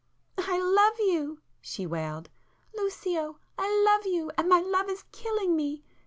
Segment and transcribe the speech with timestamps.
[0.35, 5.83] "I love you!" she wailed—"Lucio, I love you, and my love is killing me!